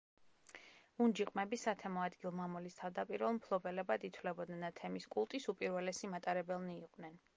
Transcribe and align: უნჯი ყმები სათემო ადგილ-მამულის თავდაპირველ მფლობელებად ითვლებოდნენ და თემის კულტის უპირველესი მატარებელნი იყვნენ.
უნჯი 1.05 1.25
ყმები 1.31 1.59
სათემო 1.63 2.05
ადგილ-მამულის 2.05 2.77
თავდაპირველ 2.79 3.35
მფლობელებად 3.37 4.07
ითვლებოდნენ 4.09 4.67
და 4.67 4.73
თემის 4.81 5.07
კულტის 5.17 5.47
უპირველესი 5.55 6.11
მატარებელნი 6.15 6.81
იყვნენ. 6.81 7.15